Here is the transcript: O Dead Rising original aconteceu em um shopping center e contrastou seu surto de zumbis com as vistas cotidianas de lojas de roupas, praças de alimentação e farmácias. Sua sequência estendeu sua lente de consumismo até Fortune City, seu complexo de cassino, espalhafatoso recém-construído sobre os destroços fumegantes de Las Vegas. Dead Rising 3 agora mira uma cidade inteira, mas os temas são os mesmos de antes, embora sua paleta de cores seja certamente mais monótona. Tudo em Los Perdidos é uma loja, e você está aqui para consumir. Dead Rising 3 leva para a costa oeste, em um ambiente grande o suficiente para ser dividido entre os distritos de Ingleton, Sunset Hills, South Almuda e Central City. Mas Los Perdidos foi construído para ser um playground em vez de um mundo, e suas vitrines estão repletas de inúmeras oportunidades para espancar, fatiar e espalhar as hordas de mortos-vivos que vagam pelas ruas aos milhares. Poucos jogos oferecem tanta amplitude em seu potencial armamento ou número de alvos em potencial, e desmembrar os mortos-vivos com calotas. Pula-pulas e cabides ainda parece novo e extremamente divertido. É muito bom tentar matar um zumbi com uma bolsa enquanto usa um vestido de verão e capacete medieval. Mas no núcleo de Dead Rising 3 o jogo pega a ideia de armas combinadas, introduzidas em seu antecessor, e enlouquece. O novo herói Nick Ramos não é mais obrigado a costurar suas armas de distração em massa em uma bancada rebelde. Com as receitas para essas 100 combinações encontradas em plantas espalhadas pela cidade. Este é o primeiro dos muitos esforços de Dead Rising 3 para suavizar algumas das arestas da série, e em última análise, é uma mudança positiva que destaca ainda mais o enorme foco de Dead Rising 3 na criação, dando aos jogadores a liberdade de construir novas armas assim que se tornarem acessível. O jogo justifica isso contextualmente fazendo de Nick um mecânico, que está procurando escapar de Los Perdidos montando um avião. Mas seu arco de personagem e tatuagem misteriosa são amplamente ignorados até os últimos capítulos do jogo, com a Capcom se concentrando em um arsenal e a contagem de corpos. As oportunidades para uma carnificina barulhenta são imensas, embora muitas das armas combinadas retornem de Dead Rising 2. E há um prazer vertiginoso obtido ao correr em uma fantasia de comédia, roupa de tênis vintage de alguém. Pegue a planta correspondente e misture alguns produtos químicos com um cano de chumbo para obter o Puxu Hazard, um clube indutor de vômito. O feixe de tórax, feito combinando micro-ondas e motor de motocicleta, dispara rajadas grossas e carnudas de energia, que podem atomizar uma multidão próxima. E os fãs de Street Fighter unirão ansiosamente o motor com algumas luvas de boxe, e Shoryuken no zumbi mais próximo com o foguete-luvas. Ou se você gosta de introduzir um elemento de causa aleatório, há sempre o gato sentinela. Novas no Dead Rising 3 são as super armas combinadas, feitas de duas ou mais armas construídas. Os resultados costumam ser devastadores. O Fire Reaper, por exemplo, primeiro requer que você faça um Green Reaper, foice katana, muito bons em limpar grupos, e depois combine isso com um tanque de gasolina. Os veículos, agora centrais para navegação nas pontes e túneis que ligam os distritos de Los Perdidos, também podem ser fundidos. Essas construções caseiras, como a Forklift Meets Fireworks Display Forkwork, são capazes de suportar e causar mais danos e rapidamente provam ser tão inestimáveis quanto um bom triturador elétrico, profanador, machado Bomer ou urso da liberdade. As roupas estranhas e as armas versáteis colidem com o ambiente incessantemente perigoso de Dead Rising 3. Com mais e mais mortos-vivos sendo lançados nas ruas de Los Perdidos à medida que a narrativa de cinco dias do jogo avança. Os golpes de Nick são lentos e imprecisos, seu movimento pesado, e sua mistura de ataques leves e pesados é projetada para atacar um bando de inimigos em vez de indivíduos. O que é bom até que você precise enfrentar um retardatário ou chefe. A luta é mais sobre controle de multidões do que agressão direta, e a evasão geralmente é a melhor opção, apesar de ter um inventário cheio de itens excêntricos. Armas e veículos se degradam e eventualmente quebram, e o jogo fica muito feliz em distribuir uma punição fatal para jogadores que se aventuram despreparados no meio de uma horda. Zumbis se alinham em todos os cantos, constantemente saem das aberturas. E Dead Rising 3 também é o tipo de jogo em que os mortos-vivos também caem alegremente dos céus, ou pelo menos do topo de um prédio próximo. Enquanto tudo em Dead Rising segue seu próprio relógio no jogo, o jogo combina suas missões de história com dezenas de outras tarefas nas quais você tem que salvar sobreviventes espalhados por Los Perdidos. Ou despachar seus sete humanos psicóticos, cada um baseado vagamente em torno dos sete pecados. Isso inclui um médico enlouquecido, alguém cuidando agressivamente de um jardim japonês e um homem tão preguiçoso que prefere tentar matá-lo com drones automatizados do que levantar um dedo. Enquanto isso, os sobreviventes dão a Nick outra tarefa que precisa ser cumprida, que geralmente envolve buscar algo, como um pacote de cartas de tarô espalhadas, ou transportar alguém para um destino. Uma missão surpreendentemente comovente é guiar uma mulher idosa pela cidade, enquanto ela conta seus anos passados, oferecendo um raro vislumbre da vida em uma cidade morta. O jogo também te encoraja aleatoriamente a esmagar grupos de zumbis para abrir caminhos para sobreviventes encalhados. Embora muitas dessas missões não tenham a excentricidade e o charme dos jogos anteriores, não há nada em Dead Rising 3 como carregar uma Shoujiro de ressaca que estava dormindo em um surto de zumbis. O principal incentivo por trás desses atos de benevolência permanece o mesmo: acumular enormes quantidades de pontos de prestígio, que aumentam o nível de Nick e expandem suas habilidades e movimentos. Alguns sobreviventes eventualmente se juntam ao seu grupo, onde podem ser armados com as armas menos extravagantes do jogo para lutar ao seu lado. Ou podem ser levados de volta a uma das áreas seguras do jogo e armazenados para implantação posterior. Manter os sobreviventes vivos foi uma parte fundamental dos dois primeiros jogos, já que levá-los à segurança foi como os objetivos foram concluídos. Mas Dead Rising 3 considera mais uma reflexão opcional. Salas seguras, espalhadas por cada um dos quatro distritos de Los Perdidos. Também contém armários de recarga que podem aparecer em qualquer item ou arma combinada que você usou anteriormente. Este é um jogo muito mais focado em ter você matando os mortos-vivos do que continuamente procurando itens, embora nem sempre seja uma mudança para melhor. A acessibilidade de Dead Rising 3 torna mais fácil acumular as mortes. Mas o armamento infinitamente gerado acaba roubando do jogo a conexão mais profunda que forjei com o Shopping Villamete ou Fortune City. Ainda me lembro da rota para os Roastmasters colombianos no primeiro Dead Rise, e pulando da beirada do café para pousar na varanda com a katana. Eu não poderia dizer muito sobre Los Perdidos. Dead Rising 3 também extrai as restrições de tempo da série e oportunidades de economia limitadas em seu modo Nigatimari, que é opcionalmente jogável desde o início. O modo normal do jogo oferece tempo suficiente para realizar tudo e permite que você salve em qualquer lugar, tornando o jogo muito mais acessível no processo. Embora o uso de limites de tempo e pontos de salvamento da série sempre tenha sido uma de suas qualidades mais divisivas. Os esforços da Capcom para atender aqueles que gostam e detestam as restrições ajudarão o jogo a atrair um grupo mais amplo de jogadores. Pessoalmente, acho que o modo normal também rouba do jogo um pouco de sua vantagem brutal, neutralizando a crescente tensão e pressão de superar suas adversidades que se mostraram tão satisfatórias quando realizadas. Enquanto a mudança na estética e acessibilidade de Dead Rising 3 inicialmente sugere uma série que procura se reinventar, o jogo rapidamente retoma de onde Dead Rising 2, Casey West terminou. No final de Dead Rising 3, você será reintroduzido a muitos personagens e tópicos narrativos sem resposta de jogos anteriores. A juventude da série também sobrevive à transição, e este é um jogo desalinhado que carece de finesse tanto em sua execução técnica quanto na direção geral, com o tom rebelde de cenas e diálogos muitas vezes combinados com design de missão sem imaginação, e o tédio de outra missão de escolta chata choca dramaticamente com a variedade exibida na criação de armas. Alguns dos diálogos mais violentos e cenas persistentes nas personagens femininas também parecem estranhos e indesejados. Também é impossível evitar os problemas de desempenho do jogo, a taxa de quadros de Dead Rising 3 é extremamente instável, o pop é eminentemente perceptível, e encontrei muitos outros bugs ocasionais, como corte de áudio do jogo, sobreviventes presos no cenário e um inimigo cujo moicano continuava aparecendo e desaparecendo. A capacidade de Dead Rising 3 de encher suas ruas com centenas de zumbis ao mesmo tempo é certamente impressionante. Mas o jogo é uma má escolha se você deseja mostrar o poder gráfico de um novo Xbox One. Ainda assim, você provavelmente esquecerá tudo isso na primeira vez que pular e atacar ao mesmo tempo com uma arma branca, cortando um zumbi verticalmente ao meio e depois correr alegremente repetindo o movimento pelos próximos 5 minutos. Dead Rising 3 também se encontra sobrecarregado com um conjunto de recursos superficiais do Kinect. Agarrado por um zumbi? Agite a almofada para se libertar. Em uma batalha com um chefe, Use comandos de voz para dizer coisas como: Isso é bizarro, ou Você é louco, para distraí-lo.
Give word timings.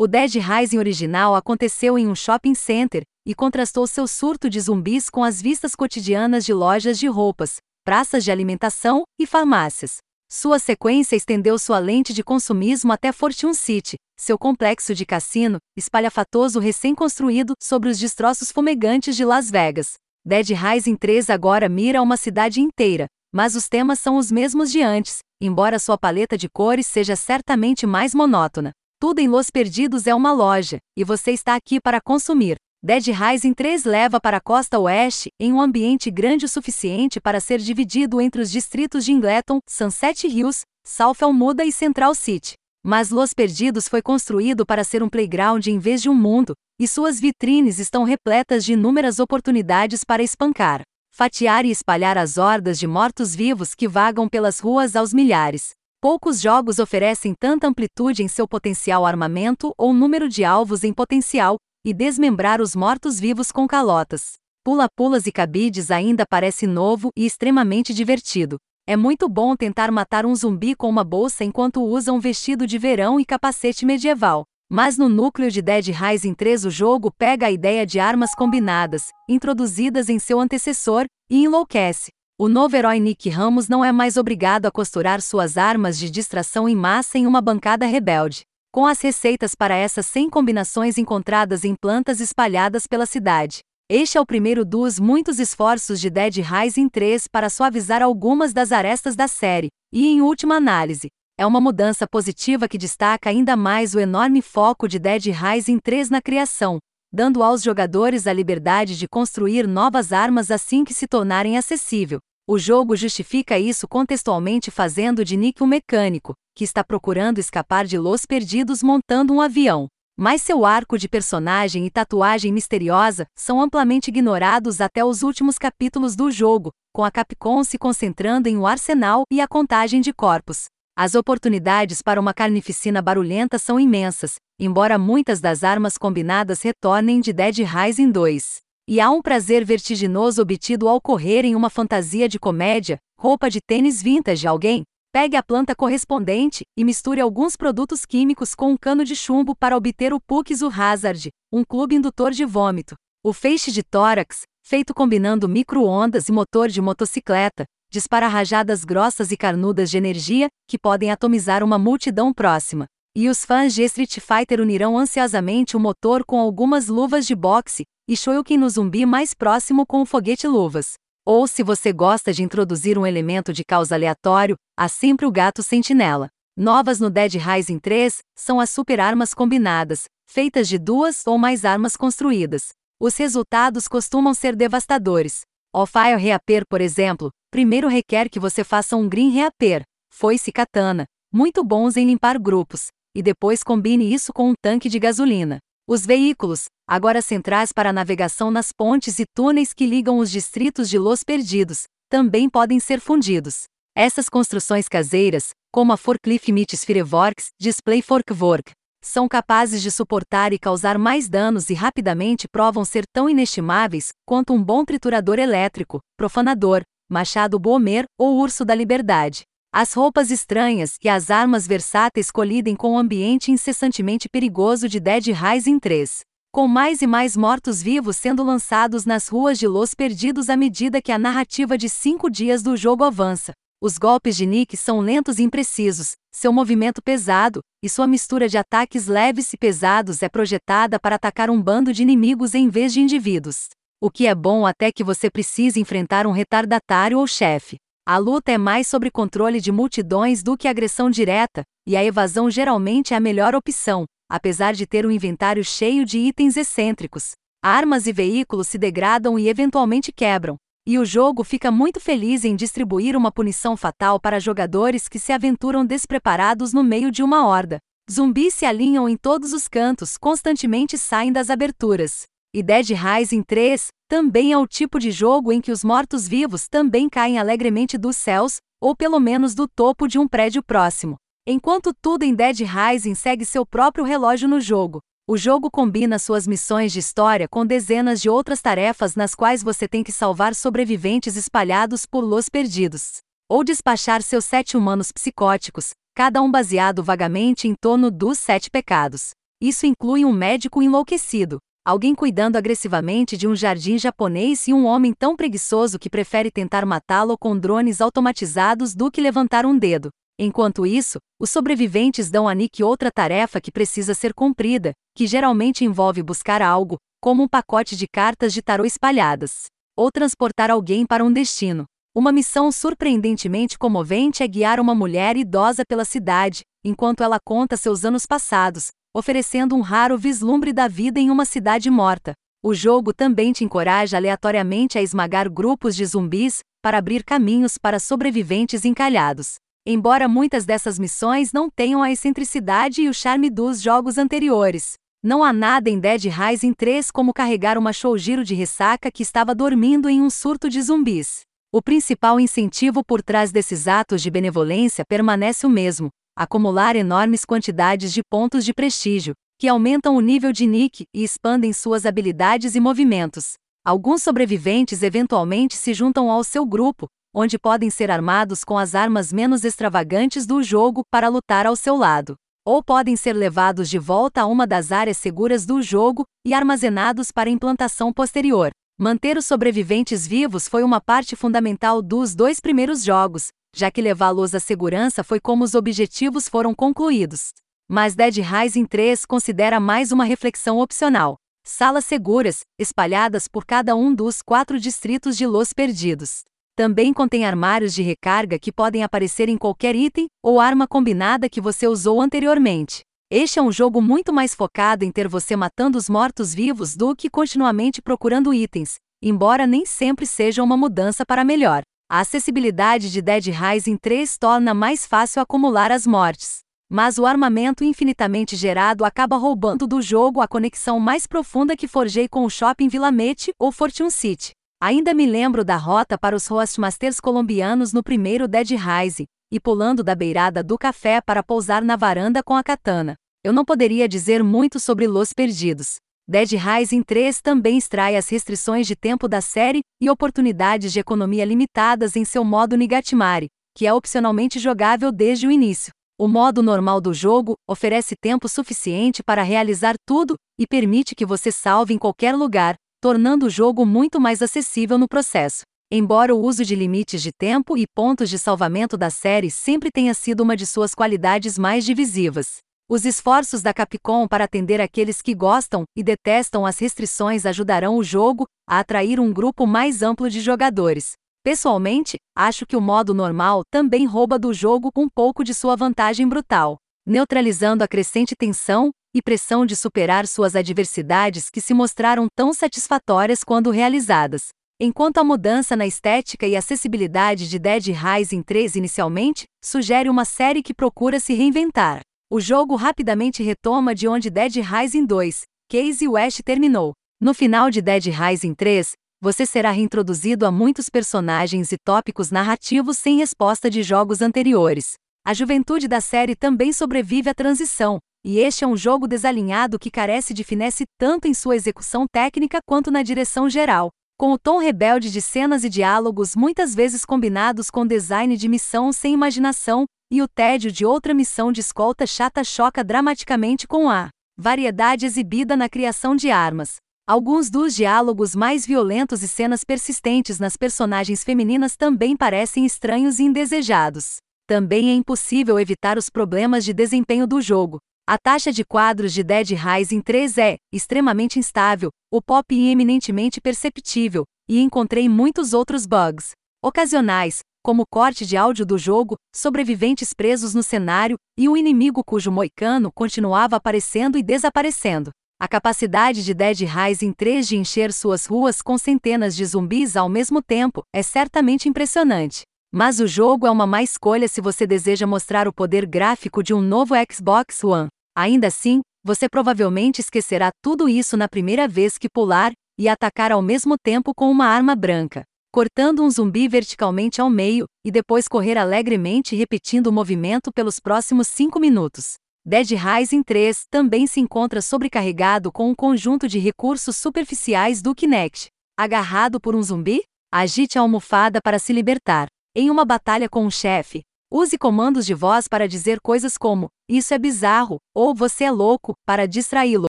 O 0.00 0.06
Dead 0.06 0.32
Rising 0.36 0.78
original 0.78 1.34
aconteceu 1.34 1.98
em 1.98 2.06
um 2.06 2.14
shopping 2.14 2.54
center 2.54 3.02
e 3.26 3.34
contrastou 3.34 3.84
seu 3.84 4.06
surto 4.06 4.48
de 4.48 4.60
zumbis 4.60 5.10
com 5.10 5.24
as 5.24 5.42
vistas 5.42 5.74
cotidianas 5.74 6.44
de 6.44 6.54
lojas 6.54 7.00
de 7.00 7.08
roupas, 7.08 7.56
praças 7.84 8.22
de 8.22 8.30
alimentação 8.30 9.02
e 9.20 9.26
farmácias. 9.26 9.96
Sua 10.30 10.60
sequência 10.60 11.16
estendeu 11.16 11.58
sua 11.58 11.80
lente 11.80 12.12
de 12.12 12.22
consumismo 12.22 12.92
até 12.92 13.10
Fortune 13.10 13.56
City, 13.56 13.96
seu 14.16 14.38
complexo 14.38 14.94
de 14.94 15.04
cassino, 15.04 15.58
espalhafatoso 15.76 16.60
recém-construído 16.60 17.54
sobre 17.60 17.88
os 17.88 17.98
destroços 17.98 18.52
fumegantes 18.52 19.16
de 19.16 19.24
Las 19.24 19.50
Vegas. 19.50 19.94
Dead 20.24 20.50
Rising 20.50 20.94
3 20.94 21.28
agora 21.28 21.68
mira 21.68 22.00
uma 22.00 22.16
cidade 22.16 22.60
inteira, 22.60 23.06
mas 23.34 23.56
os 23.56 23.68
temas 23.68 23.98
são 23.98 24.16
os 24.16 24.30
mesmos 24.30 24.70
de 24.70 24.80
antes, 24.80 25.18
embora 25.42 25.76
sua 25.76 25.98
paleta 25.98 26.38
de 26.38 26.48
cores 26.48 26.86
seja 26.86 27.16
certamente 27.16 27.84
mais 27.84 28.14
monótona. 28.14 28.70
Tudo 29.00 29.20
em 29.20 29.28
Los 29.28 29.48
Perdidos 29.48 30.08
é 30.08 30.14
uma 30.14 30.32
loja, 30.32 30.78
e 30.96 31.04
você 31.04 31.30
está 31.30 31.54
aqui 31.54 31.80
para 31.80 32.00
consumir. 32.00 32.56
Dead 32.82 33.06
Rising 33.06 33.54
3 33.54 33.84
leva 33.84 34.20
para 34.20 34.38
a 34.38 34.40
costa 34.40 34.76
oeste, 34.76 35.30
em 35.38 35.52
um 35.52 35.60
ambiente 35.60 36.10
grande 36.10 36.46
o 36.46 36.48
suficiente 36.48 37.20
para 37.20 37.38
ser 37.38 37.60
dividido 37.60 38.20
entre 38.20 38.42
os 38.42 38.50
distritos 38.50 39.04
de 39.04 39.12
Ingleton, 39.12 39.60
Sunset 39.68 40.26
Hills, 40.26 40.62
South 40.84 41.18
Almuda 41.20 41.64
e 41.64 41.70
Central 41.70 42.12
City. 42.12 42.54
Mas 42.84 43.10
Los 43.10 43.32
Perdidos 43.32 43.86
foi 43.86 44.02
construído 44.02 44.66
para 44.66 44.82
ser 44.82 45.00
um 45.00 45.08
playground 45.08 45.64
em 45.68 45.78
vez 45.78 46.02
de 46.02 46.10
um 46.10 46.14
mundo, 46.14 46.54
e 46.76 46.88
suas 46.88 47.20
vitrines 47.20 47.78
estão 47.78 48.02
repletas 48.02 48.64
de 48.64 48.72
inúmeras 48.72 49.20
oportunidades 49.20 50.02
para 50.02 50.24
espancar, 50.24 50.82
fatiar 51.14 51.64
e 51.64 51.70
espalhar 51.70 52.18
as 52.18 52.36
hordas 52.36 52.76
de 52.76 52.88
mortos-vivos 52.88 53.76
que 53.76 53.86
vagam 53.86 54.28
pelas 54.28 54.58
ruas 54.58 54.96
aos 54.96 55.14
milhares. 55.14 55.77
Poucos 56.00 56.40
jogos 56.40 56.78
oferecem 56.78 57.34
tanta 57.34 57.66
amplitude 57.66 58.22
em 58.22 58.28
seu 58.28 58.46
potencial 58.46 59.04
armamento 59.04 59.74
ou 59.76 59.92
número 59.92 60.28
de 60.28 60.44
alvos 60.44 60.84
em 60.84 60.92
potencial, 60.92 61.56
e 61.84 61.92
desmembrar 61.92 62.60
os 62.60 62.76
mortos-vivos 62.76 63.50
com 63.50 63.66
calotas. 63.66 64.34
Pula-pulas 64.64 65.26
e 65.26 65.32
cabides 65.32 65.90
ainda 65.90 66.24
parece 66.24 66.68
novo 66.68 67.10
e 67.16 67.26
extremamente 67.26 67.92
divertido. 67.92 68.58
É 68.86 68.94
muito 68.94 69.28
bom 69.28 69.56
tentar 69.56 69.90
matar 69.90 70.24
um 70.24 70.36
zumbi 70.36 70.76
com 70.76 70.88
uma 70.88 71.02
bolsa 71.02 71.42
enquanto 71.42 71.82
usa 71.82 72.12
um 72.12 72.20
vestido 72.20 72.64
de 72.64 72.78
verão 72.78 73.18
e 73.18 73.24
capacete 73.24 73.84
medieval. 73.84 74.44
Mas 74.70 74.96
no 74.98 75.08
núcleo 75.08 75.50
de 75.50 75.60
Dead 75.60 75.88
Rising 75.88 76.34
3 76.34 76.64
o 76.64 76.70
jogo 76.70 77.10
pega 77.10 77.46
a 77.46 77.50
ideia 77.50 77.84
de 77.84 77.98
armas 77.98 78.36
combinadas, 78.36 79.08
introduzidas 79.28 80.08
em 80.08 80.20
seu 80.20 80.38
antecessor, 80.38 81.06
e 81.28 81.42
enlouquece. 81.42 82.12
O 82.40 82.48
novo 82.48 82.76
herói 82.76 83.00
Nick 83.00 83.28
Ramos 83.28 83.68
não 83.68 83.84
é 83.84 83.90
mais 83.90 84.16
obrigado 84.16 84.66
a 84.66 84.70
costurar 84.70 85.20
suas 85.20 85.58
armas 85.58 85.98
de 85.98 86.08
distração 86.08 86.68
em 86.68 86.76
massa 86.76 87.18
em 87.18 87.26
uma 87.26 87.40
bancada 87.40 87.84
rebelde. 87.84 88.42
Com 88.72 88.86
as 88.86 89.00
receitas 89.00 89.56
para 89.56 89.74
essas 89.74 90.06
100 90.06 90.30
combinações 90.30 90.98
encontradas 90.98 91.64
em 91.64 91.74
plantas 91.74 92.20
espalhadas 92.20 92.86
pela 92.86 93.06
cidade. 93.06 93.58
Este 93.90 94.18
é 94.18 94.20
o 94.20 94.26
primeiro 94.26 94.64
dos 94.64 95.00
muitos 95.00 95.40
esforços 95.40 95.98
de 95.98 96.08
Dead 96.08 96.36
Rising 96.36 96.88
3 96.88 97.26
para 97.26 97.50
suavizar 97.50 98.04
algumas 98.04 98.52
das 98.52 98.70
arestas 98.70 99.16
da 99.16 99.26
série, 99.26 99.66
e 99.92 100.06
em 100.06 100.22
última 100.22 100.54
análise, 100.54 101.08
é 101.36 101.44
uma 101.44 101.60
mudança 101.60 102.06
positiva 102.06 102.68
que 102.68 102.78
destaca 102.78 103.30
ainda 103.30 103.56
mais 103.56 103.96
o 103.96 103.98
enorme 103.98 104.42
foco 104.42 104.86
de 104.86 105.00
Dead 105.00 105.24
Rising 105.26 105.80
3 105.80 106.08
na 106.08 106.22
criação, 106.22 106.78
dando 107.12 107.42
aos 107.42 107.64
jogadores 107.64 108.28
a 108.28 108.32
liberdade 108.32 108.96
de 108.96 109.08
construir 109.08 109.66
novas 109.66 110.12
armas 110.12 110.52
assim 110.52 110.84
que 110.84 110.94
se 110.94 111.08
tornarem 111.08 111.58
acessível. 111.58 112.20
O 112.50 112.58
jogo 112.58 112.96
justifica 112.96 113.58
isso 113.58 113.86
contextualmente 113.86 114.70
fazendo 114.70 115.22
de 115.22 115.36
Nick 115.36 115.62
um 115.62 115.66
mecânico, 115.66 116.32
que 116.56 116.64
está 116.64 116.82
procurando 116.82 117.36
escapar 117.36 117.84
de 117.84 117.98
Los 117.98 118.24
Perdidos 118.24 118.82
montando 118.82 119.34
um 119.34 119.42
avião. 119.42 119.86
Mas 120.18 120.40
seu 120.40 120.64
arco 120.64 120.96
de 120.96 121.10
personagem 121.10 121.84
e 121.84 121.90
tatuagem 121.90 122.50
misteriosa 122.50 123.26
são 123.38 123.60
amplamente 123.60 124.08
ignorados 124.08 124.80
até 124.80 125.04
os 125.04 125.22
últimos 125.22 125.58
capítulos 125.58 126.16
do 126.16 126.30
jogo, 126.30 126.70
com 126.90 127.04
a 127.04 127.10
Capcom 127.10 127.62
se 127.62 127.76
concentrando 127.76 128.48
em 128.48 128.56
um 128.56 128.66
arsenal 128.66 129.24
e 129.30 129.42
a 129.42 129.46
contagem 129.46 130.00
de 130.00 130.14
corpos. 130.14 130.68
As 130.96 131.14
oportunidades 131.14 132.00
para 132.00 132.18
uma 132.18 132.32
carnificina 132.32 133.02
barulhenta 133.02 133.58
são 133.58 133.78
imensas, 133.78 134.36
embora 134.58 134.96
muitas 134.96 135.38
das 135.38 135.62
armas 135.62 135.98
combinadas 135.98 136.62
retornem 136.62 137.20
de 137.20 137.30
Dead 137.30 137.58
Rising 137.58 138.10
2. 138.10 138.66
E 138.90 139.02
há 139.02 139.10
um 139.10 139.20
prazer 139.20 139.66
vertiginoso 139.66 140.40
obtido 140.40 140.88
ao 140.88 140.98
correr 140.98 141.44
em 141.44 141.54
uma 141.54 141.68
fantasia 141.68 142.26
de 142.26 142.38
comédia, 142.38 142.98
roupa 143.20 143.50
de 143.50 143.60
tênis 143.60 144.02
vintage 144.02 144.40
de 144.40 144.48
alguém. 144.48 144.82
Pegue 145.12 145.36
a 145.36 145.42
planta 145.42 145.76
correspondente 145.76 146.64
e 146.74 146.82
misture 146.84 147.20
alguns 147.20 147.54
produtos 147.54 148.06
químicos 148.06 148.54
com 148.54 148.72
um 148.72 148.78
cano 148.78 149.04
de 149.04 149.14
chumbo 149.14 149.54
para 149.54 149.76
obter 149.76 150.14
o 150.14 150.18
Puxu 150.18 150.70
Hazard, 150.74 151.28
um 151.52 151.62
clube 151.64 151.96
indutor 151.96 152.30
de 152.30 152.46
vômito. 152.46 152.94
O 153.22 153.34
feixe 153.34 153.70
de 153.70 153.82
tórax, 153.82 154.44
feito 154.64 154.94
combinando 154.94 155.46
micro-ondas 155.46 156.26
e 156.30 156.32
motor 156.32 156.70
de 156.70 156.80
motocicleta, 156.80 157.66
dispara 157.92 158.26
rajadas 158.26 158.86
grossas 158.86 159.30
e 159.30 159.36
carnudas 159.36 159.90
de 159.90 159.98
energia, 159.98 160.48
que 160.66 160.78
podem 160.78 161.10
atomizar 161.10 161.62
uma 161.62 161.78
multidão 161.78 162.32
próxima. 162.32 162.86
E 163.14 163.28
os 163.28 163.44
fãs 163.44 163.74
de 163.74 163.82
Street 163.82 164.18
Fighter 164.18 164.62
unirão 164.62 164.96
ansiosamente 164.96 165.76
o 165.76 165.80
motor 165.80 166.24
com 166.24 166.38
algumas 166.38 166.88
luvas 166.88 167.26
de 167.26 167.34
boxe, 167.34 167.84
e 168.08 168.16
Shoryuken 168.16 168.56
no 168.56 168.70
zumbi 168.70 169.04
mais 169.04 169.34
próximo 169.34 169.86
com 169.86 170.00
o 170.00 170.06
foguete-luvas. 170.06 170.94
Ou 171.26 171.46
se 171.46 171.62
você 171.62 171.92
gosta 171.92 172.32
de 172.32 172.42
introduzir 172.42 172.96
um 172.96 173.06
elemento 173.06 173.52
de 173.52 173.62
causa 173.62 173.94
aleatório, 173.94 174.56
há 174.74 174.88
sempre 174.88 175.26
o 175.26 175.30
gato 175.30 175.62
sentinela. 175.62 176.30
Novas 176.56 176.98
no 176.98 177.10
Dead 177.10 177.34
Rising 177.34 177.78
3 177.78 178.20
são 178.34 178.58
as 178.58 178.70
super 178.70 178.98
armas 178.98 179.34
combinadas, 179.34 180.04
feitas 180.26 180.66
de 180.66 180.78
duas 180.78 181.26
ou 181.26 181.36
mais 181.36 181.66
armas 181.66 181.96
construídas. 181.96 182.70
Os 182.98 183.14
resultados 183.18 183.86
costumam 183.86 184.32
ser 184.32 184.56
devastadores. 184.56 185.42
O 185.70 185.84
Fire 185.84 186.16
Reaper, 186.16 186.62
por 186.66 186.80
exemplo, 186.80 187.30
primeiro 187.50 187.88
requer 187.88 188.30
que 188.30 188.40
você 188.40 188.64
faça 188.64 188.96
um 188.96 189.06
Green 189.06 189.28
Reaper, 189.28 189.82
foice 190.10 190.50
katana, 190.50 191.04
muito 191.30 191.62
bons 191.62 191.94
em 191.98 192.06
limpar 192.06 192.38
grupos, 192.38 192.86
e 193.14 193.22
depois 193.22 193.62
combine 193.62 194.12
isso 194.12 194.32
com 194.32 194.48
um 194.48 194.54
tanque 194.60 194.88
de 194.88 194.98
gasolina. 194.98 195.58
Os 195.90 196.04
veículos, 196.04 196.66
agora 196.86 197.22
centrais 197.22 197.72
para 197.72 197.94
navegação 197.94 198.50
nas 198.50 198.72
pontes 198.72 199.18
e 199.18 199.24
túneis 199.34 199.72
que 199.72 199.86
ligam 199.86 200.18
os 200.18 200.30
distritos 200.30 200.86
de 200.90 200.98
Los 200.98 201.24
Perdidos, 201.24 201.84
também 202.10 202.46
podem 202.46 202.78
ser 202.78 203.00
fundidos. 203.00 203.62
Essas 203.96 204.28
construções 204.28 204.86
caseiras, 204.86 205.48
como 205.72 205.90
a 205.90 205.96
Forklift 205.96 206.52
Meets 206.52 206.84
Fireworks 206.84 207.46
Display 207.58 208.02
Forkwork, 208.02 208.72
são 209.02 209.26
capazes 209.26 209.80
de 209.80 209.90
suportar 209.90 210.52
e 210.52 210.58
causar 210.58 210.98
mais 210.98 211.26
danos 211.26 211.70
e 211.70 211.74
rapidamente 211.74 212.46
provam 212.46 212.84
ser 212.84 213.04
tão 213.10 213.26
inestimáveis 213.26 214.10
quanto 214.26 214.52
um 214.52 214.62
bom 214.62 214.84
triturador 214.84 215.38
elétrico, 215.38 216.00
profanador, 216.18 216.82
machado 217.10 217.58
Bomer 217.58 218.04
ou 218.20 218.36
urso 218.36 218.62
da 218.62 218.74
liberdade. 218.74 219.44
As 219.70 219.92
roupas 219.92 220.30
estranhas 220.30 220.96
e 221.04 221.10
as 221.10 221.30
armas 221.30 221.66
versáteis 221.66 222.30
colidem 222.30 222.74
com 222.74 222.94
o 222.94 222.98
ambiente 222.98 223.52
incessantemente 223.52 224.26
perigoso 224.26 224.88
de 224.88 224.98
Dead 224.98 225.26
Rising 225.26 225.78
3. 225.78 226.20
Com 226.50 226.66
mais 226.66 227.02
e 227.02 227.06
mais 227.06 227.36
mortos-vivos 227.36 228.16
sendo 228.16 228.42
lançados 228.42 229.04
nas 229.04 229.28
ruas 229.28 229.58
de 229.58 229.68
Los 229.68 229.92
Perdidos 229.94 230.48
à 230.48 230.56
medida 230.56 231.02
que 231.02 231.12
a 231.12 231.18
narrativa 231.18 231.76
de 231.76 231.88
cinco 231.88 232.30
dias 232.30 232.62
do 232.62 232.78
jogo 232.78 233.04
avança. 233.04 233.52
Os 233.80 233.98
golpes 233.98 234.36
de 234.38 234.46
Nick 234.46 234.74
são 234.74 235.00
lentos 235.00 235.38
e 235.38 235.42
imprecisos, 235.42 236.16
seu 236.32 236.52
movimento 236.52 237.02
pesado, 237.02 237.60
e 237.80 237.90
sua 237.90 238.06
mistura 238.06 238.48
de 238.48 238.56
ataques 238.56 239.06
leves 239.06 239.52
e 239.52 239.58
pesados 239.58 240.22
é 240.22 240.30
projetada 240.30 240.98
para 240.98 241.16
atacar 241.16 241.50
um 241.50 241.62
bando 241.62 241.92
de 241.92 242.02
inimigos 242.02 242.54
em 242.54 242.70
vez 242.70 242.92
de 242.92 243.00
indivíduos. 243.00 243.68
O 244.00 244.10
que 244.10 244.26
é 244.26 244.34
bom 244.34 244.66
até 244.66 244.90
que 244.90 245.04
você 245.04 245.30
precise 245.30 245.78
enfrentar 245.78 246.26
um 246.26 246.32
retardatário 246.32 247.18
ou 247.18 247.26
chefe. 247.26 247.76
A 248.10 248.16
luta 248.16 248.50
é 248.50 248.56
mais 248.56 248.86
sobre 248.86 249.10
controle 249.10 249.60
de 249.60 249.70
multidões 249.70 250.42
do 250.42 250.56
que 250.56 250.66
agressão 250.66 251.10
direta, 251.10 251.62
e 251.86 251.94
a 251.94 252.02
evasão 252.02 252.50
geralmente 252.50 253.12
é 253.12 253.18
a 253.18 253.20
melhor 253.20 253.54
opção, 253.54 254.06
apesar 254.30 254.72
de 254.72 254.86
ter 254.86 255.04
um 255.04 255.10
inventário 255.10 255.62
cheio 255.62 256.06
de 256.06 256.18
itens 256.18 256.56
excêntricos. 256.56 257.32
Armas 257.62 258.06
e 258.06 258.12
veículos 258.14 258.66
se 258.68 258.78
degradam 258.78 259.38
e 259.38 259.46
eventualmente 259.46 260.10
quebram, 260.10 260.56
e 260.86 260.98
o 260.98 261.04
jogo 261.04 261.44
fica 261.44 261.70
muito 261.70 262.00
feliz 262.00 262.46
em 262.46 262.56
distribuir 262.56 263.14
uma 263.14 263.30
punição 263.30 263.76
fatal 263.76 264.18
para 264.18 264.40
jogadores 264.40 265.06
que 265.06 265.18
se 265.18 265.30
aventuram 265.30 265.84
despreparados 265.84 266.72
no 266.72 266.82
meio 266.82 267.10
de 267.10 267.22
uma 267.22 267.46
horda. 267.46 267.78
Zumbis 268.10 268.54
se 268.54 268.64
alinham 268.64 269.06
em 269.06 269.18
todos 269.18 269.52
os 269.52 269.68
cantos, 269.68 270.16
constantemente 270.16 270.96
saem 270.96 271.30
das 271.30 271.50
aberturas. 271.50 272.22
E 272.54 272.62
Dead 272.62 272.88
Rising 272.88 273.42
3 273.42 273.88
também 274.08 274.52
é 274.52 274.58
o 274.58 274.66
tipo 274.66 274.98
de 274.98 275.10
jogo 275.10 275.52
em 275.52 275.60
que 275.60 275.70
os 275.70 275.84
mortos-vivos 275.84 276.66
também 276.66 277.10
caem 277.10 277.38
alegremente 277.38 277.98
dos 277.98 278.16
céus, 278.16 278.56
ou 278.80 278.96
pelo 278.96 279.20
menos 279.20 279.54
do 279.54 279.68
topo 279.68 280.08
de 280.08 280.18
um 280.18 280.26
prédio 280.26 280.62
próximo. 280.62 281.16
Enquanto 281.46 281.92
tudo 281.92 282.22
em 282.22 282.34
Dead 282.34 282.60
Rising 282.60 283.14
segue 283.14 283.44
seu 283.44 283.66
próprio 283.66 284.04
relógio 284.04 284.48
no 284.48 284.60
jogo, 284.60 285.00
o 285.28 285.36
jogo 285.36 285.70
combina 285.70 286.18
suas 286.18 286.46
missões 286.46 286.90
de 286.90 287.00
história 287.00 287.46
com 287.46 287.66
dezenas 287.66 288.20
de 288.22 288.30
outras 288.30 288.62
tarefas 288.62 289.14
nas 289.14 289.34
quais 289.34 289.62
você 289.62 289.86
tem 289.86 290.02
que 290.02 290.10
salvar 290.10 290.54
sobreviventes 290.54 291.36
espalhados 291.36 292.06
por 292.06 292.24
Los 292.24 292.48
Perdidos. 292.48 293.18
Ou 293.46 293.62
despachar 293.62 294.22
seus 294.22 294.46
sete 294.46 294.74
humanos 294.74 295.12
psicóticos, 295.12 295.90
cada 296.14 296.40
um 296.40 296.50
baseado 296.50 297.02
vagamente 297.02 297.68
em 297.68 297.74
torno 297.78 298.10
dos 298.10 298.38
sete 298.38 298.70
pecados. 298.70 299.30
Isso 299.60 299.84
inclui 299.86 300.24
um 300.24 300.32
médico 300.32 300.82
enlouquecido, 300.82 301.58
alguém 301.88 302.14
cuidando 302.14 302.56
agressivamente 302.56 303.34
de 303.34 303.48
um 303.48 303.56
jardim 303.56 303.98
japonês 303.98 304.68
e 304.68 304.74
um 304.74 304.84
homem 304.84 305.14
tão 305.14 305.34
preguiçoso 305.34 305.98
que 305.98 306.10
prefere 306.10 306.50
tentar 306.50 306.84
matá-lo 306.84 307.38
com 307.38 307.58
drones 307.58 308.02
automatizados 308.02 308.94
do 308.94 309.10
que 309.10 309.22
levantar 309.22 309.64
um 309.64 309.78
dedo. 309.78 310.10
Enquanto 310.38 310.84
isso, 310.84 311.16
os 311.40 311.48
sobreviventes 311.48 312.30
dão 312.30 312.46
a 312.46 312.54
Nick 312.54 312.84
outra 312.84 313.10
tarefa 313.10 313.58
que 313.58 313.72
precisa 313.72 314.12
ser 314.12 314.34
cumprida, 314.34 314.92
que 315.16 315.26
geralmente 315.26 315.82
envolve 315.82 316.22
buscar 316.22 316.60
algo, 316.60 316.98
como 317.22 317.42
um 317.42 317.48
pacote 317.48 317.96
de 317.96 318.06
cartas 318.06 318.52
de 318.52 318.60
tarô 318.60 318.84
espalhadas, 318.84 319.64
ou 319.96 320.12
transportar 320.12 320.70
alguém 320.70 321.06
para 321.06 321.24
um 321.24 321.32
destino. 321.32 321.86
Uma 322.14 322.30
missão 322.30 322.70
surpreendentemente 322.70 323.78
comovente 323.78 324.42
é 324.42 324.46
guiar 324.46 324.78
uma 324.78 324.94
mulher 324.94 325.38
idosa 325.38 325.84
pela 325.88 326.04
cidade, 326.04 326.60
enquanto 326.84 327.22
ela 327.22 327.38
conta 327.42 327.78
seus 327.78 328.04
anos 328.04 328.26
passados, 328.26 328.90
oferecendo 329.14 329.74
um 329.74 329.80
raro 329.80 330.16
vislumbre 330.16 330.72
da 330.72 330.88
vida 330.88 331.18
em 331.18 331.30
uma 331.30 331.44
cidade 331.44 331.90
morta. 331.90 332.32
O 332.62 332.74
jogo 332.74 333.12
também 333.12 333.52
te 333.52 333.64
encoraja 333.64 334.16
aleatoriamente 334.16 334.98
a 334.98 335.02
esmagar 335.02 335.50
grupos 335.50 335.94
de 335.94 336.04
zumbis 336.04 336.60
para 336.82 336.98
abrir 336.98 337.24
caminhos 337.24 337.78
para 337.78 337.98
sobreviventes 337.98 338.84
encalhados. 338.84 339.54
Embora 339.86 340.28
muitas 340.28 340.66
dessas 340.66 340.98
missões 340.98 341.52
não 341.52 341.70
tenham 341.70 342.02
a 342.02 342.10
excentricidade 342.10 343.02
e 343.02 343.08
o 343.08 343.14
charme 343.14 343.48
dos 343.48 343.80
jogos 343.80 344.18
anteriores, 344.18 344.94
não 345.22 345.42
há 345.42 345.52
nada 345.52 345.90
em 345.90 345.98
Dead 345.98 346.26
Rising 346.26 346.72
3 346.72 347.10
como 347.10 347.32
carregar 347.32 347.76
uma 347.76 347.92
Shoujiro 347.92 348.44
de 348.44 348.54
ressaca 348.54 349.10
que 349.10 349.22
estava 349.22 349.54
dormindo 349.54 350.08
em 350.08 350.22
um 350.22 350.30
surto 350.30 350.68
de 350.68 350.80
zumbis. 350.80 351.40
O 351.72 351.82
principal 351.82 352.38
incentivo 352.38 353.02
por 353.04 353.20
trás 353.20 353.50
desses 353.50 353.88
atos 353.88 354.22
de 354.22 354.30
benevolência 354.30 355.04
permanece 355.04 355.66
o 355.66 355.70
mesmo: 355.70 356.08
acumular 356.38 356.94
enormes 356.94 357.44
quantidades 357.44 358.12
de 358.12 358.22
pontos 358.22 358.64
de 358.64 358.72
prestígio, 358.72 359.34
que 359.58 359.66
aumentam 359.66 360.14
o 360.14 360.20
nível 360.20 360.52
de 360.52 360.68
Nick 360.68 361.04
e 361.12 361.24
expandem 361.24 361.72
suas 361.72 362.06
habilidades 362.06 362.76
e 362.76 362.80
movimentos. 362.80 363.54
Alguns 363.84 364.22
sobreviventes 364.22 365.02
eventualmente 365.02 365.74
se 365.74 365.92
juntam 365.92 366.30
ao 366.30 366.44
seu 366.44 366.64
grupo, 366.64 367.08
onde 367.34 367.58
podem 367.58 367.90
ser 367.90 368.08
armados 368.08 368.62
com 368.62 368.78
as 368.78 368.94
armas 368.94 369.32
menos 369.32 369.64
extravagantes 369.64 370.46
do 370.46 370.62
jogo 370.62 371.02
para 371.10 371.28
lutar 371.28 371.66
ao 371.66 371.74
seu 371.74 371.96
lado. 371.96 372.36
Ou 372.64 372.84
podem 372.84 373.16
ser 373.16 373.32
levados 373.32 373.90
de 373.90 373.98
volta 373.98 374.42
a 374.42 374.46
uma 374.46 374.64
das 374.64 374.92
áreas 374.92 375.16
seguras 375.16 375.66
do 375.66 375.82
jogo 375.82 376.22
e 376.46 376.54
armazenados 376.54 377.32
para 377.32 377.50
implantação 377.50 378.12
posterior. 378.12 378.70
Manter 378.96 379.36
os 379.36 379.46
sobreviventes 379.46 380.24
vivos 380.24 380.68
foi 380.68 380.84
uma 380.84 381.00
parte 381.00 381.34
fundamental 381.34 382.00
dos 382.00 382.32
dois 382.32 382.60
primeiros 382.60 383.02
jogos, 383.02 383.48
já 383.74 383.90
que 383.90 384.02
levá-los 384.02 384.54
à 384.54 384.60
segurança 384.60 385.22
foi 385.22 385.40
como 385.40 385.64
os 385.64 385.74
objetivos 385.74 386.48
foram 386.48 386.74
concluídos. 386.74 387.52
Mas 387.88 388.14
Dead 388.14 388.36
Rising 388.38 388.84
3 388.84 389.24
considera 389.24 389.80
mais 389.80 390.12
uma 390.12 390.24
reflexão 390.24 390.78
opcional. 390.78 391.36
Salas 391.64 392.04
seguras, 392.04 392.60
espalhadas 392.78 393.46
por 393.46 393.64
cada 393.64 393.94
um 393.94 394.14
dos 394.14 394.42
quatro 394.42 394.80
distritos 394.80 395.36
de 395.36 395.46
Los 395.46 395.72
Perdidos. 395.72 396.42
Também 396.74 397.12
contém 397.12 397.44
armários 397.44 397.92
de 397.92 398.02
recarga 398.02 398.58
que 398.58 398.72
podem 398.72 399.02
aparecer 399.02 399.48
em 399.48 399.56
qualquer 399.58 399.96
item 399.96 400.28
ou 400.42 400.60
arma 400.60 400.86
combinada 400.86 401.48
que 401.48 401.60
você 401.60 401.86
usou 401.86 402.20
anteriormente. 402.20 403.00
Este 403.30 403.58
é 403.58 403.62
um 403.62 403.70
jogo 403.70 404.00
muito 404.00 404.32
mais 404.32 404.54
focado 404.54 405.04
em 405.04 405.10
ter 405.10 405.28
você 405.28 405.54
matando 405.56 405.98
os 405.98 406.08
mortos-vivos 406.08 406.96
do 406.96 407.14
que 407.14 407.28
continuamente 407.28 408.00
procurando 408.00 408.54
itens, 408.54 408.94
embora 409.22 409.66
nem 409.66 409.84
sempre 409.84 410.24
seja 410.24 410.62
uma 410.62 410.76
mudança 410.76 411.26
para 411.26 411.44
melhor. 411.44 411.82
A 412.10 412.20
acessibilidade 412.20 413.12
de 413.12 413.20
Dead 413.20 413.48
Rising 413.48 413.98
3 413.98 414.38
torna 414.38 414.72
mais 414.72 415.04
fácil 415.04 415.42
acumular 415.42 415.92
as 415.92 416.06
mortes. 416.06 416.60
Mas 416.90 417.18
o 417.18 417.26
armamento 417.26 417.84
infinitamente 417.84 418.56
gerado 418.56 419.04
acaba 419.04 419.36
roubando 419.36 419.86
do 419.86 420.00
jogo 420.00 420.40
a 420.40 420.48
conexão 420.48 420.98
mais 420.98 421.26
profunda 421.26 421.76
que 421.76 421.86
forjei 421.86 422.26
com 422.26 422.46
o 422.46 422.48
Shopping 422.48 422.88
Villamete 422.88 423.52
ou 423.58 423.70
Fortune 423.70 424.10
City. 424.10 424.52
Ainda 424.80 425.12
me 425.12 425.26
lembro 425.26 425.62
da 425.62 425.76
rota 425.76 426.16
para 426.16 426.34
os 426.34 426.46
Roastmasters 426.46 427.20
colombianos 427.20 427.92
no 427.92 428.02
primeiro 428.02 428.48
Dead 428.48 428.70
Rise, 428.70 429.26
e 429.52 429.60
pulando 429.60 430.02
da 430.02 430.14
beirada 430.14 430.62
do 430.62 430.78
café 430.78 431.20
para 431.20 431.42
pousar 431.42 431.82
na 431.82 431.94
varanda 431.94 432.42
com 432.42 432.54
a 432.54 432.62
katana. 432.62 433.16
Eu 433.44 433.52
não 433.52 433.66
poderia 433.66 434.08
dizer 434.08 434.42
muito 434.42 434.80
sobre 434.80 435.06
Los 435.06 435.34
Perdidos. 435.34 435.96
Dead 436.30 436.50
Rising 436.52 437.02
3 437.02 437.40
também 437.40 437.78
extrai 437.78 438.14
as 438.14 438.28
restrições 438.28 438.86
de 438.86 438.94
tempo 438.94 439.26
da 439.26 439.40
série 439.40 439.80
e 439.98 440.10
oportunidades 440.10 440.92
de 440.92 441.00
economia 441.00 441.42
limitadas 441.42 442.16
em 442.16 442.24
seu 442.26 442.44
modo 442.44 442.76
Nigatimari, 442.76 443.46
que 443.74 443.86
é 443.86 443.94
opcionalmente 443.94 444.58
jogável 444.58 445.10
desde 445.10 445.46
o 445.46 445.50
início. 445.50 445.90
O 446.20 446.28
modo 446.28 446.62
normal 446.62 447.00
do 447.00 447.14
jogo 447.14 447.54
oferece 447.66 448.14
tempo 448.14 448.46
suficiente 448.46 449.22
para 449.22 449.42
realizar 449.42 449.94
tudo 450.06 450.34
e 450.60 450.66
permite 450.66 451.14
que 451.14 451.24
você 451.24 451.50
salve 451.50 451.94
em 451.94 451.98
qualquer 451.98 452.36
lugar, 452.36 452.74
tornando 453.00 453.46
o 453.46 453.50
jogo 453.50 453.86
muito 453.86 454.20
mais 454.20 454.42
acessível 454.42 454.98
no 454.98 455.08
processo. 455.08 455.62
Embora 455.90 456.34
o 456.34 456.42
uso 456.42 456.62
de 456.62 456.76
limites 456.76 457.22
de 457.22 457.30
tempo 457.32 457.74
e 457.74 457.86
pontos 457.96 458.28
de 458.28 458.38
salvamento 458.38 458.98
da 458.98 459.08
série 459.08 459.50
sempre 459.50 459.90
tenha 459.90 460.12
sido 460.12 460.42
uma 460.42 460.54
de 460.54 460.66
suas 460.66 460.94
qualidades 460.94 461.56
mais 461.56 461.86
divisivas. 461.86 462.58
Os 462.90 463.04
esforços 463.04 463.60
da 463.60 463.74
Capcom 463.74 464.26
para 464.26 464.44
atender 464.44 464.80
aqueles 464.80 465.20
que 465.20 465.34
gostam 465.34 465.84
e 465.94 466.02
detestam 466.02 466.64
as 466.64 466.78
restrições 466.78 467.44
ajudarão 467.44 467.98
o 467.98 468.02
jogo 468.02 468.46
a 468.66 468.78
atrair 468.78 469.20
um 469.20 469.30
grupo 469.30 469.66
mais 469.66 470.02
amplo 470.02 470.30
de 470.30 470.40
jogadores. 470.40 471.12
Pessoalmente, 471.44 472.16
acho 472.34 472.64
que 472.64 472.74
o 472.74 472.80
modo 472.80 473.12
normal 473.12 473.60
também 473.70 474.06
rouba 474.06 474.38
do 474.38 474.54
jogo 474.54 474.90
um 474.96 475.06
pouco 475.06 475.44
de 475.44 475.52
sua 475.52 475.76
vantagem 475.76 476.26
brutal, 476.26 476.78
neutralizando 477.06 477.84
a 477.84 477.88
crescente 477.88 478.34
tensão 478.34 478.90
e 479.14 479.20
pressão 479.20 479.66
de 479.66 479.76
superar 479.76 480.26
suas 480.26 480.56
adversidades 480.56 481.50
que 481.50 481.60
se 481.60 481.74
mostraram 481.74 482.26
tão 482.34 482.54
satisfatórias 482.54 483.44
quando 483.44 483.70
realizadas. 483.70 484.48
Enquanto 484.80 485.18
a 485.18 485.24
mudança 485.24 485.76
na 485.76 485.86
estética 485.86 486.46
e 486.46 486.56
acessibilidade 486.56 487.50
de 487.50 487.58
Dead 487.58 487.88
Rising 487.88 488.42
3 488.42 488.76
inicialmente 488.76 489.44
sugere 489.62 490.08
uma 490.08 490.24
série 490.24 490.62
que 490.62 490.72
procura 490.72 491.20
se 491.20 491.34
reinventar, 491.34 492.00
o 492.30 492.40
jogo 492.40 492.76
rapidamente 492.76 493.42
retoma 493.42 493.94
de 493.94 494.06
onde 494.06 494.28
Dead 494.28 494.56
Rising 494.56 495.06
2, 495.06 495.44
Casey 495.70 496.06
West 496.06 496.42
terminou. 496.42 496.92
No 497.18 497.32
final 497.32 497.70
de 497.70 497.80
Dead 497.80 498.04
Rising 498.04 498.54
3, 498.54 498.92
você 499.18 499.46
será 499.46 499.70
reintroduzido 499.70 500.44
a 500.44 500.52
muitos 500.52 500.90
personagens 500.90 501.72
e 501.72 501.78
tópicos 501.78 502.30
narrativos 502.30 502.98
sem 502.98 503.16
resposta 503.16 503.70
de 503.70 503.82
jogos 503.82 504.20
anteriores. 504.20 504.92
A 505.24 505.32
juventude 505.32 505.88
da 505.88 506.02
série 506.02 506.36
também 506.36 506.70
sobrevive 506.70 507.30
à 507.30 507.34
transição, 507.34 507.98
e 508.22 508.38
este 508.38 508.62
é 508.62 508.66
um 508.66 508.76
jogo 508.76 509.08
desalinhado 509.08 509.78
que 509.78 509.90
carece 509.90 510.34
de 510.34 510.44
finesse 510.44 510.84
tanto 510.98 511.26
em 511.26 511.32
sua 511.32 511.56
execução 511.56 512.04
técnica 512.06 512.58
quanto 512.66 512.90
na 512.90 513.02
direção 513.02 513.48
geral, 513.48 513.88
com 514.18 514.32
o 514.32 514.38
tom 514.38 514.58
rebelde 514.58 515.12
de 515.12 515.22
cenas 515.22 515.62
e 515.62 515.68
diálogos 515.68 516.34
muitas 516.34 516.74
vezes 516.74 517.04
combinados 517.04 517.70
com 517.70 517.86
design 517.86 518.36
de 518.36 518.48
missão 518.48 518.92
sem 518.92 519.14
imaginação, 519.14 519.84
e 520.10 520.20
o 520.20 520.26
tédio 520.26 520.72
de 520.72 520.84
outra 520.84 521.14
missão 521.14 521.52
de 521.52 521.60
escolta 521.60 522.04
chata 522.04 522.42
choca 522.42 522.82
dramaticamente 522.82 523.68
com 523.68 523.88
a 523.88 524.08
variedade 524.36 525.06
exibida 525.06 525.56
na 525.56 525.68
criação 525.68 526.16
de 526.16 526.32
armas. 526.32 526.76
Alguns 527.06 527.48
dos 527.48 527.76
diálogos 527.76 528.34
mais 528.34 528.66
violentos 528.66 529.22
e 529.22 529.28
cenas 529.28 529.62
persistentes 529.62 530.40
nas 530.40 530.56
personagens 530.56 531.22
femininas 531.22 531.76
também 531.76 532.16
parecem 532.16 532.66
estranhos 532.66 533.20
e 533.20 533.22
indesejados. 533.22 534.16
Também 534.48 534.90
é 534.90 534.94
impossível 534.94 535.60
evitar 535.60 535.96
os 535.96 536.10
problemas 536.10 536.64
de 536.64 536.72
desempenho 536.72 537.26
do 537.26 537.40
jogo, 537.40 537.78
a 538.08 538.16
taxa 538.16 538.50
de 538.50 538.64
quadros 538.64 539.12
de 539.12 539.22
Dead 539.22 539.50
Rising 539.50 540.00
3 540.00 540.38
é 540.38 540.56
extremamente 540.72 541.38
instável, 541.38 541.90
o 542.10 542.22
pop 542.22 542.46
é 542.58 542.70
eminentemente 542.70 543.38
perceptível, 543.38 544.24
e 544.48 544.60
encontrei 544.60 545.10
muitos 545.10 545.52
outros 545.52 545.84
bugs 545.84 546.30
ocasionais, 546.64 547.40
como 547.62 547.84
corte 547.86 548.24
de 548.24 548.34
áudio 548.34 548.64
do 548.64 548.78
jogo, 548.78 549.14
sobreviventes 549.36 550.14
presos 550.14 550.54
no 550.54 550.62
cenário 550.62 551.18
e 551.38 551.50
um 551.50 551.56
inimigo 551.56 552.02
cujo 552.02 552.32
moicano 552.32 552.90
continuava 552.90 553.56
aparecendo 553.56 554.16
e 554.16 554.22
desaparecendo. 554.22 555.10
A 555.38 555.46
capacidade 555.46 556.24
de 556.24 556.32
Dead 556.32 556.60
Rising 556.60 557.12
3 557.12 557.46
de 557.46 557.56
encher 557.58 557.92
suas 557.92 558.24
ruas 558.24 558.62
com 558.62 558.78
centenas 558.78 559.36
de 559.36 559.44
zumbis 559.44 559.98
ao 559.98 560.08
mesmo 560.08 560.40
tempo 560.40 560.82
é 560.94 561.02
certamente 561.02 561.68
impressionante. 561.68 562.40
Mas 562.72 563.00
o 563.00 563.06
jogo 563.06 563.46
é 563.46 563.50
uma 563.50 563.66
má 563.66 563.82
escolha 563.82 564.28
se 564.28 564.40
você 564.40 564.66
deseja 564.66 565.06
mostrar 565.06 565.46
o 565.46 565.52
poder 565.52 565.84
gráfico 565.84 566.42
de 566.42 566.54
um 566.54 566.62
novo 566.62 566.94
Xbox 567.12 567.62
One. 567.62 567.88
Ainda 568.18 568.48
assim, 568.48 568.80
você 569.04 569.28
provavelmente 569.28 570.00
esquecerá 570.00 570.50
tudo 570.60 570.88
isso 570.88 571.16
na 571.16 571.28
primeira 571.28 571.68
vez 571.68 571.96
que 571.96 572.08
pular 572.08 572.50
e 572.76 572.88
atacar 572.88 573.30
ao 573.30 573.40
mesmo 573.40 573.76
tempo 573.78 574.12
com 574.12 574.28
uma 574.28 574.46
arma 574.46 574.74
branca, 574.74 575.22
cortando 575.52 576.02
um 576.02 576.10
zumbi 576.10 576.48
verticalmente 576.48 577.20
ao 577.20 577.30
meio 577.30 577.66
e 577.86 577.92
depois 577.92 578.26
correr 578.26 578.58
alegremente 578.58 579.36
repetindo 579.36 579.86
o 579.86 579.92
movimento 579.92 580.50
pelos 580.52 580.80
próximos 580.80 581.28
5 581.28 581.60
minutos. 581.60 582.14
Dead 582.44 582.70
Rising 582.72 583.22
3 583.22 583.66
também 583.70 584.04
se 584.08 584.18
encontra 584.18 584.60
sobrecarregado 584.60 585.52
com 585.52 585.70
um 585.70 585.74
conjunto 585.74 586.26
de 586.26 586.40
recursos 586.40 586.96
superficiais 586.96 587.80
do 587.80 587.94
Kinect. 587.94 588.48
Agarrado 588.76 589.38
por 589.38 589.54
um 589.54 589.62
zumbi? 589.62 590.02
Agite 590.34 590.76
a 590.76 590.80
almofada 590.80 591.40
para 591.40 591.60
se 591.60 591.72
libertar. 591.72 592.26
Em 592.52 592.68
uma 592.68 592.84
batalha 592.84 593.28
com 593.28 593.46
um 593.46 593.50
chefe, 593.50 594.02
Use 594.30 594.58
comandos 594.58 595.06
de 595.06 595.14
voz 595.14 595.48
para 595.48 595.66
dizer 595.66 596.00
coisas 596.02 596.36
como: 596.36 596.68
Isso 596.86 597.14
é 597.14 597.18
bizarro, 597.18 597.78
ou 597.94 598.14
Você 598.14 598.44
é 598.44 598.50
louco, 598.50 598.92
para 599.06 599.26
distraí-lo. 599.26 599.87